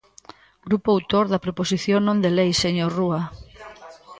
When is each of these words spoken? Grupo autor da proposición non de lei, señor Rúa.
Grupo 0.67 0.87
autor 0.95 1.25
da 1.29 1.43
proposición 1.45 1.99
non 2.03 2.17
de 2.23 2.31
lei, 2.37 2.51
señor 2.63 2.89
Rúa. 2.97 3.21